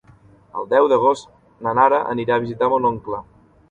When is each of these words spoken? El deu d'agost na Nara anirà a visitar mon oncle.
El 0.61 0.65
deu 0.71 0.89
d'agost 0.93 1.29
na 1.69 1.77
Nara 1.83 2.03
anirà 2.17 2.37
a 2.39 2.47
visitar 2.49 2.75
mon 2.77 2.95
oncle. 2.95 3.27